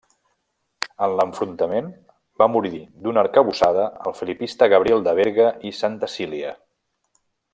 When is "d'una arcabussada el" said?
3.03-4.17